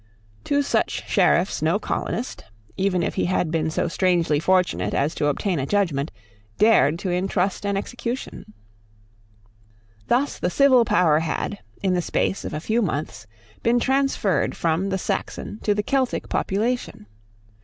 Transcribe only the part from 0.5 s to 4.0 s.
such Sheriffs no colonist, even if he had been so